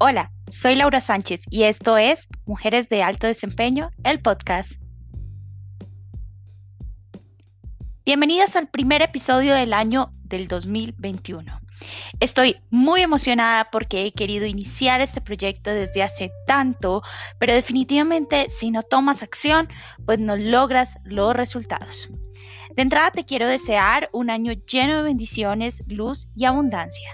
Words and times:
Hola, 0.00 0.30
soy 0.48 0.76
Laura 0.76 1.00
Sánchez 1.00 1.40
y 1.50 1.64
esto 1.64 1.98
es 1.98 2.28
Mujeres 2.46 2.88
de 2.88 3.02
Alto 3.02 3.26
Desempeño, 3.26 3.90
el 4.04 4.20
podcast. 4.20 4.80
Bienvenidas 8.04 8.54
al 8.54 8.68
primer 8.68 9.02
episodio 9.02 9.54
del 9.54 9.72
año 9.72 10.12
del 10.22 10.46
2021. 10.46 11.60
Estoy 12.20 12.60
muy 12.70 13.00
emocionada 13.00 13.70
porque 13.72 14.06
he 14.06 14.12
querido 14.12 14.46
iniciar 14.46 15.00
este 15.00 15.20
proyecto 15.20 15.70
desde 15.70 16.04
hace 16.04 16.30
tanto, 16.46 17.02
pero 17.40 17.52
definitivamente 17.52 18.50
si 18.50 18.70
no 18.70 18.84
tomas 18.84 19.24
acción, 19.24 19.68
pues 20.06 20.20
no 20.20 20.36
logras 20.36 20.98
los 21.02 21.34
resultados. 21.34 22.08
De 22.78 22.82
entrada 22.82 23.10
te 23.10 23.24
quiero 23.24 23.48
desear 23.48 24.08
un 24.12 24.30
año 24.30 24.52
lleno 24.52 24.98
de 24.98 25.02
bendiciones, 25.02 25.82
luz 25.88 26.28
y 26.36 26.44
abundancia. 26.44 27.10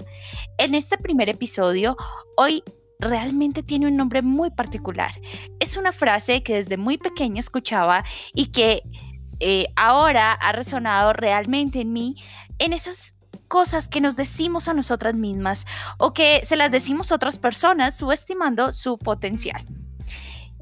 En 0.59 0.75
este 0.75 0.99
primer 0.99 1.31
episodio, 1.31 1.97
hoy 2.37 2.63
realmente 3.01 3.63
tiene 3.63 3.87
un 3.87 3.97
nombre 3.97 4.21
muy 4.21 4.51
particular. 4.51 5.15
Es 5.61 5.79
una 5.79 5.93
frase 5.93 6.43
que 6.43 6.57
desde 6.57 6.77
muy 6.77 6.99
pequeña 6.99 7.41
escuchaba 7.41 8.03
y 8.35 8.49
que 8.49 8.83
eh, 9.41 9.69
ahora 9.75 10.33
ha 10.33 10.53
resonado 10.53 11.15
realmente 11.15 11.81
en 11.81 11.95
mí 11.95 12.17
en 12.59 12.75
esas 12.75 13.15
cosas 13.49 13.89
que 13.89 14.03
nos 14.03 14.17
decimos 14.17 14.69
a 14.69 14.75
nosotras 14.75 15.15
mismas 15.15 15.65
o 15.97 16.13
que 16.13 16.43
se 16.45 16.57
las 16.57 16.71
decimos 16.73 17.11
a 17.11 17.15
otras 17.15 17.39
personas 17.39 17.97
subestimando 17.97 18.71
su 18.71 18.99
potencial. 18.99 19.65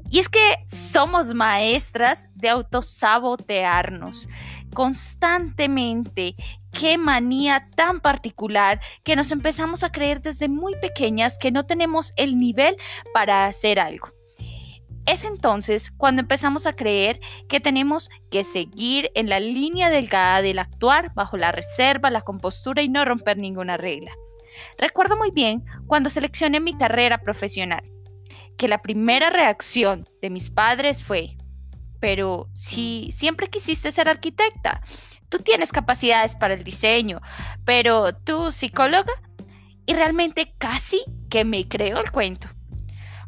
Y 0.09 0.19
es 0.19 0.29
que 0.29 0.63
somos 0.67 1.33
maestras 1.33 2.29
de 2.35 2.47
autosabotearnos 2.47 4.29
constantemente. 4.73 6.35
Qué 6.71 6.97
manía 6.97 7.67
tan 7.75 7.99
particular 7.99 8.81
que 9.03 9.15
nos 9.15 9.31
empezamos 9.31 9.83
a 9.83 9.91
creer 9.91 10.21
desde 10.21 10.49
muy 10.49 10.73
pequeñas 10.81 11.37
que 11.37 11.51
no 11.51 11.65
tenemos 11.65 12.11
el 12.15 12.39
nivel 12.39 12.75
para 13.13 13.45
hacer 13.45 13.79
algo. 13.79 14.09
Es 15.05 15.25
entonces 15.25 15.91
cuando 15.91 16.21
empezamos 16.21 16.65
a 16.65 16.73
creer 16.73 17.19
que 17.49 17.59
tenemos 17.59 18.09
que 18.31 18.43
seguir 18.43 19.11
en 19.15 19.29
la 19.29 19.39
línea 19.39 19.89
delgada 19.89 20.41
del 20.41 20.59
actuar 20.59 21.13
bajo 21.13 21.35
la 21.35 21.51
reserva, 21.51 22.09
la 22.09 22.21
compostura 22.21 22.81
y 22.81 22.89
no 22.89 23.03
romper 23.03 23.37
ninguna 23.37 23.75
regla. 23.77 24.11
Recuerdo 24.77 25.17
muy 25.17 25.31
bien 25.31 25.65
cuando 25.87 26.09
seleccioné 26.09 26.59
mi 26.59 26.75
carrera 26.77 27.17
profesional 27.19 27.83
que 28.57 28.67
la 28.67 28.81
primera 28.81 29.29
reacción 29.29 30.07
de 30.21 30.29
mis 30.29 30.51
padres 30.51 31.03
fue, 31.03 31.37
pero 32.03 32.49
si 32.51 33.13
siempre 33.13 33.49
quisiste 33.49 33.89
ser 33.93 34.09
arquitecta, 34.09 34.81
tú 35.29 35.37
tienes 35.37 35.71
capacidades 35.71 36.35
para 36.35 36.53
el 36.53 36.65
diseño, 36.65 37.21
pero 37.63 38.13
tú 38.13 38.51
psicóloga, 38.51 39.13
y 39.85 39.93
realmente 39.93 40.53
casi 40.57 41.01
que 41.29 41.45
me 41.45 41.65
creo 41.65 42.01
el 42.01 42.11
cuento. 42.11 42.49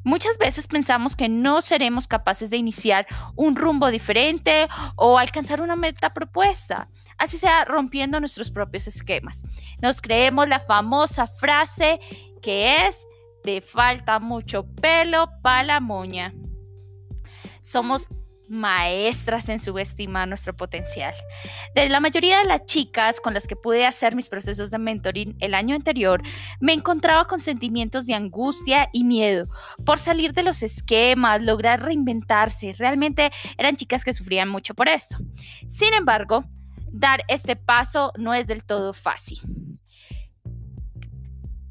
Muchas 0.04 0.38
veces 0.38 0.68
pensamos 0.68 1.16
que 1.16 1.30
no 1.30 1.62
seremos 1.62 2.06
capaces 2.06 2.50
de 2.50 2.58
iniciar 2.58 3.08
un 3.38 3.56
rumbo 3.56 3.90
diferente 3.92 4.68
o 4.98 5.20
alcanzar 5.20 5.62
una 5.62 5.78
meta 5.78 6.14
propuesta, 6.14 6.90
así 7.18 7.38
sea 7.38 7.64
rompiendo 7.64 8.20
nuestros 8.20 8.52
propios 8.52 8.88
esquemas. 8.88 9.46
Nos 9.82 10.02
creemos 10.02 10.50
la 10.50 10.60
famosa 10.60 11.28
frase 11.28 12.02
que 12.42 12.88
es, 12.88 13.08
te 13.42 13.62
falta 13.62 14.20
mucho 14.20 14.66
pelo 14.66 15.30
para 15.42 15.64
la 15.64 15.80
moña. 15.80 16.34
Somos 17.62 18.10
maestras 18.48 19.50
en 19.50 19.60
subestimar 19.60 20.28
nuestro 20.28 20.56
potencial. 20.56 21.14
De 21.74 21.90
la 21.90 22.00
mayoría 22.00 22.40
de 22.40 22.46
las 22.46 22.66
chicas 22.66 23.20
con 23.20 23.34
las 23.34 23.48
que 23.48 23.56
pude 23.56 23.86
hacer 23.86 24.16
mis 24.16 24.30
procesos 24.30 24.72
de 24.72 24.78
mentoring 24.78 25.36
el 25.40 25.54
año 25.54 25.76
anterior, 25.76 26.22
me 26.60 26.74
encontraba 26.74 27.26
con 27.26 27.40
sentimientos 27.40 28.06
de 28.06 28.14
angustia 28.14 28.90
y 28.94 29.04
miedo 29.04 29.48
por 29.86 30.00
salir 30.00 30.34
de 30.34 30.44
los 30.44 30.64
esquemas, 30.64 31.42
lograr 31.42 31.84
reinventarse. 31.84 32.74
Realmente 32.74 33.32
eran 33.58 33.76
chicas 33.76 34.04
que 34.04 34.14
sufrían 34.14 34.50
mucho 34.50 34.74
por 34.74 34.88
esto. 34.88 35.18
Sin 35.68 35.94
embargo, 35.94 36.46
dar 36.92 37.24
este 37.28 37.56
paso 37.56 38.12
no 38.18 38.34
es 38.34 38.48
del 38.48 38.64
todo 38.64 38.94
fácil 38.94 39.65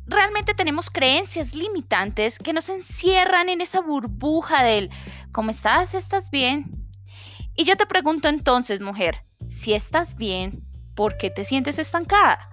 realmente 0.06 0.54
tenemos 0.54 0.90
creencias 0.90 1.54
limitantes 1.54 2.38
que 2.38 2.52
nos 2.52 2.68
encierran 2.68 3.48
en 3.48 3.60
esa 3.60 3.80
burbuja 3.80 4.62
del 4.62 4.90
¿cómo 5.32 5.50
estás? 5.50 5.94
¿Estás 5.94 6.30
bien? 6.30 6.88
Y 7.56 7.64
yo 7.64 7.76
te 7.76 7.86
pregunto 7.86 8.28
entonces, 8.28 8.80
mujer, 8.80 9.24
si 9.46 9.74
estás 9.74 10.16
bien, 10.16 10.64
¿por 10.94 11.16
qué 11.16 11.30
te 11.30 11.44
sientes 11.44 11.78
estancada? 11.78 12.50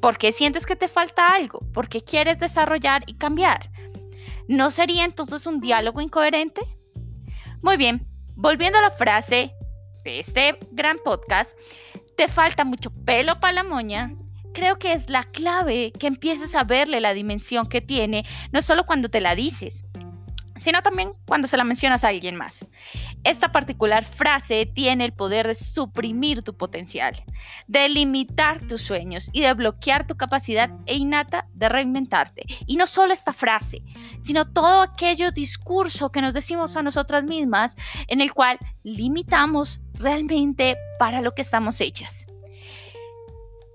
¿Por 0.00 0.18
qué 0.18 0.32
sientes 0.32 0.66
que 0.66 0.76
te 0.76 0.88
falta 0.88 1.28
algo? 1.28 1.60
¿Por 1.72 1.88
qué 1.88 2.02
quieres 2.02 2.40
desarrollar 2.40 3.04
y 3.06 3.14
cambiar? 3.14 3.70
¿No 4.48 4.70
sería 4.70 5.04
entonces 5.04 5.46
un 5.46 5.60
diálogo 5.60 6.00
incoherente? 6.00 6.60
Muy 7.62 7.76
bien, 7.76 8.08
volviendo 8.34 8.78
a 8.78 8.82
la 8.82 8.90
frase 8.90 9.54
de 10.02 10.18
este 10.18 10.58
gran 10.72 10.98
podcast, 11.04 11.56
te 12.16 12.26
falta 12.26 12.64
mucho 12.64 12.90
pelo 12.90 13.38
para 13.38 13.52
la 13.52 13.62
moña 13.62 14.16
creo 14.52 14.78
que 14.78 14.92
es 14.92 15.08
la 15.08 15.24
clave 15.24 15.92
que 15.92 16.06
empieces 16.06 16.54
a 16.54 16.64
verle 16.64 17.00
la 17.00 17.14
dimensión 17.14 17.66
que 17.66 17.80
tiene, 17.80 18.24
no 18.52 18.62
solo 18.62 18.84
cuando 18.84 19.08
te 19.08 19.20
la 19.20 19.34
dices, 19.34 19.84
sino 20.62 20.80
también 20.82 21.12
cuando 21.26 21.48
se 21.48 21.56
la 21.56 21.64
mencionas 21.64 22.04
a 22.04 22.08
alguien 22.08 22.36
más. 22.36 22.64
Esta 23.24 23.50
particular 23.50 24.04
frase 24.04 24.64
tiene 24.64 25.04
el 25.04 25.12
poder 25.12 25.46
de 25.48 25.54
suprimir 25.54 26.42
tu 26.42 26.56
potencial, 26.56 27.24
de 27.66 27.88
limitar 27.88 28.60
tus 28.62 28.82
sueños 28.82 29.28
y 29.32 29.40
de 29.40 29.52
bloquear 29.54 30.06
tu 30.06 30.16
capacidad 30.16 30.70
e 30.86 30.94
innata 30.94 31.48
de 31.54 31.68
reinventarte. 31.68 32.44
Y 32.66 32.76
no 32.76 32.86
solo 32.86 33.12
esta 33.12 33.32
frase, 33.32 33.82
sino 34.20 34.50
todo 34.50 34.82
aquello 34.82 35.32
discurso 35.32 36.12
que 36.12 36.22
nos 36.22 36.32
decimos 36.32 36.76
a 36.76 36.82
nosotras 36.82 37.24
mismas 37.24 37.74
en 38.06 38.20
el 38.20 38.32
cual 38.32 38.58
limitamos 38.84 39.80
realmente 39.94 40.76
para 40.98 41.20
lo 41.22 41.34
que 41.34 41.42
estamos 41.42 41.80
hechas. 41.80 42.26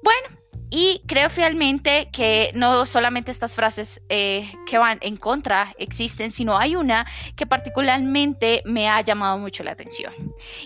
Bueno, 0.03 0.36
y 0.69 1.01
creo 1.07 1.29
fielmente 1.29 2.09
que 2.11 2.51
no 2.53 2.85
solamente 2.85 3.31
estas 3.31 3.53
frases 3.53 4.01
eh, 4.09 4.51
que 4.65 4.77
van 4.77 4.97
en 5.01 5.15
contra 5.15 5.73
existen, 5.77 6.29
sino 6.29 6.57
hay 6.57 6.75
una 6.75 7.05
que 7.37 7.45
particularmente 7.45 8.61
me 8.65 8.89
ha 8.89 8.99
llamado 8.99 9.37
mucho 9.37 9.63
la 9.63 9.71
atención. 9.71 10.13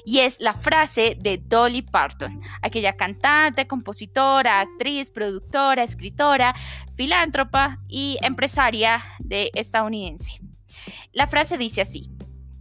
Y 0.04 0.20
es 0.20 0.40
la 0.40 0.54
frase 0.54 1.16
de 1.20 1.38
Dolly 1.38 1.84
Parton, 1.84 2.42
aquella 2.64 2.94
cantante, 2.94 3.68
compositora, 3.68 4.62
actriz, 4.62 5.12
productora, 5.12 5.84
escritora, 5.84 6.56
filántropa 6.96 7.78
y 7.88 8.18
empresaria 8.22 9.04
de 9.20 9.52
estadounidense. 9.54 10.42
La 11.12 11.28
frase 11.28 11.60
dice 11.60 11.82
así, 11.82 12.10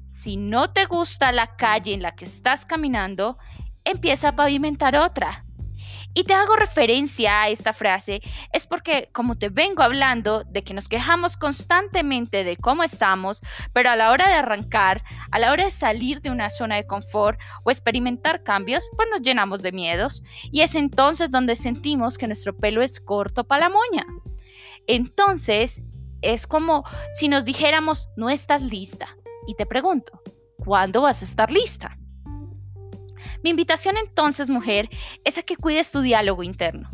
si 0.05 0.37
no 0.37 0.73
te 0.73 0.85
gusta 0.85 1.33
la 1.33 1.57
calle 1.57 1.95
en 1.95 2.03
la 2.03 2.15
que 2.15 2.27
estás 2.27 2.67
caminando, 2.67 3.39
empieza 3.85 4.29
a 4.29 4.37
pavimentar 4.37 4.95
otra 4.95 5.47
y 6.13 6.25
te 6.25 6.35
hago 6.35 6.57
referencia 6.57 7.43
a 7.43 7.49
esta 7.49 7.73
frase 7.73 8.21
es 8.53 8.67
porque 8.67 9.11
como 9.13 9.39
te 9.39 9.49
vengo 9.49 9.83
hablando 9.83 10.45
de 10.45 10.65
que 10.65 10.75
nos 10.75 10.89
quejamos 10.89 11.37
constantemente 11.37 12.43
de 12.43 12.57
cómo 12.57 12.83
estamos, 12.83 13.43
pero 13.73 13.91
a 13.91 13.97
la 13.97 14.11
hora 14.11 14.29
de 14.29 14.35
arrancar, 14.35 15.05
a 15.31 15.39
la 15.39 15.53
hora 15.53 15.65
de 15.65 15.71
salir 15.71 16.21
de 16.21 16.31
una 16.31 16.51
zona 16.51 16.77
de 16.77 16.87
confort 16.87 17.39
o 17.63 17.71
experimentar 17.71 18.43
cambios, 18.43 18.89
pues 18.97 19.09
nos 19.11 19.23
llenamos 19.23 19.63
de 19.63 19.73
miedos 19.73 20.23
y 20.51 20.63
es 20.63 20.75
entonces 20.75 21.31
donde 21.31 21.55
sentimos 21.55 22.19
que 22.19 22.27
nuestro 22.27 22.57
pelo 22.57 22.83
es 22.83 23.01
corto 23.01 23.45
para 23.45 23.69
la 23.69 23.75
moña. 23.75 24.07
Entonces, 24.87 25.83
es 26.23 26.47
como 26.47 26.85
si 27.13 27.29
nos 27.29 27.45
dijéramos, 27.45 28.09
no 28.17 28.31
estás 28.31 28.63
lista. 28.63 29.17
Y 29.47 29.55
te 29.55 29.65
pregunto, 29.65 30.21
¿cuándo 30.59 31.03
vas 31.03 31.23
a 31.23 31.25
estar 31.25 31.51
lista? 31.51 32.00
Mi 33.43 33.51
invitación 33.51 33.97
entonces, 33.97 34.51
mujer, 34.51 34.89
es 35.25 35.39
a 35.39 35.43
que 35.43 35.57
cuides 35.57 35.91
tu 35.91 36.01
diálogo 36.01 36.43
interno, 36.43 36.91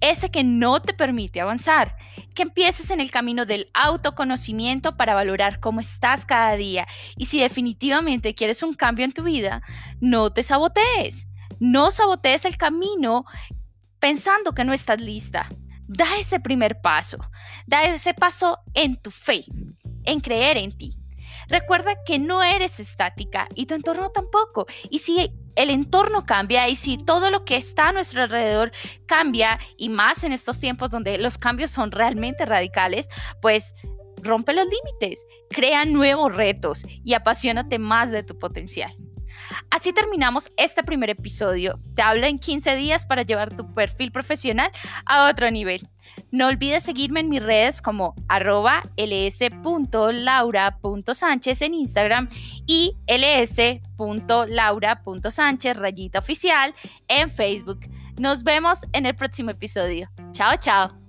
ese 0.00 0.30
que 0.30 0.44
no 0.44 0.80
te 0.80 0.94
permite 0.94 1.40
avanzar, 1.40 1.96
que 2.34 2.42
empieces 2.42 2.90
en 2.90 3.00
el 3.00 3.10
camino 3.10 3.46
del 3.46 3.70
autoconocimiento 3.74 4.96
para 4.96 5.14
valorar 5.14 5.60
cómo 5.60 5.80
estás 5.80 6.24
cada 6.24 6.54
día 6.56 6.86
y 7.16 7.26
si 7.26 7.40
definitivamente 7.40 8.34
quieres 8.34 8.62
un 8.62 8.74
cambio 8.74 9.04
en 9.04 9.12
tu 9.12 9.24
vida, 9.24 9.62
no 10.00 10.30
te 10.30 10.42
sabotees, 10.42 11.26
no 11.58 11.90
sabotees 11.90 12.44
el 12.44 12.56
camino 12.56 13.24
pensando 13.98 14.54
que 14.54 14.64
no 14.64 14.72
estás 14.72 15.00
lista. 15.00 15.48
Da 15.90 16.18
ese 16.18 16.38
primer 16.38 16.82
paso, 16.82 17.16
da 17.66 17.82
ese 17.84 18.12
paso 18.12 18.58
en 18.74 18.96
tu 18.96 19.10
fe, 19.10 19.44
en 20.04 20.20
creer 20.20 20.58
en 20.58 20.76
ti. 20.76 20.97
Recuerda 21.48 22.02
que 22.04 22.18
no 22.18 22.42
eres 22.42 22.78
estática 22.80 23.48
y 23.54 23.66
tu 23.66 23.74
entorno 23.74 24.10
tampoco. 24.10 24.66
Y 24.90 25.00
si 25.00 25.32
el 25.56 25.70
entorno 25.70 26.24
cambia 26.24 26.68
y 26.68 26.76
si 26.76 26.98
todo 26.98 27.30
lo 27.30 27.44
que 27.44 27.56
está 27.56 27.88
a 27.88 27.92
nuestro 27.92 28.22
alrededor 28.22 28.70
cambia, 29.06 29.58
y 29.76 29.88
más 29.88 30.24
en 30.24 30.32
estos 30.32 30.60
tiempos 30.60 30.90
donde 30.90 31.18
los 31.18 31.38
cambios 31.38 31.70
son 31.70 31.90
realmente 31.90 32.46
radicales, 32.46 33.08
pues 33.40 33.74
rompe 34.22 34.52
los 34.52 34.66
límites, 34.66 35.26
crea 35.50 35.84
nuevos 35.84 36.34
retos 36.34 36.84
y 37.04 37.14
apasionate 37.14 37.78
más 37.78 38.10
de 38.10 38.22
tu 38.22 38.38
potencial. 38.38 38.92
Así 39.70 39.92
terminamos 39.92 40.50
este 40.56 40.82
primer 40.82 41.10
episodio. 41.10 41.80
Te 41.94 42.02
hablo 42.02 42.26
en 42.26 42.38
15 42.38 42.76
días 42.76 43.06
para 43.06 43.22
llevar 43.22 43.56
tu 43.56 43.72
perfil 43.74 44.12
profesional 44.12 44.70
a 45.06 45.28
otro 45.28 45.50
nivel. 45.50 45.88
No 46.30 46.48
olvides 46.48 46.84
seguirme 46.84 47.20
en 47.20 47.28
mis 47.28 47.42
redes 47.42 47.80
como 47.80 48.14
arroba 48.28 48.82
ls.laura.sánchez 48.96 51.62
en 51.62 51.74
Instagram 51.74 52.28
y 52.66 52.96
ls.laura.sánchez 53.06 55.76
rayita 55.76 56.18
oficial 56.18 56.74
en 57.08 57.30
Facebook. 57.30 57.80
Nos 58.18 58.42
vemos 58.42 58.80
en 58.92 59.06
el 59.06 59.14
próximo 59.14 59.50
episodio. 59.50 60.10
Chao, 60.32 60.56
chao. 60.58 61.07